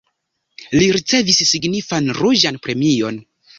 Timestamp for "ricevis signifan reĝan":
0.95-2.61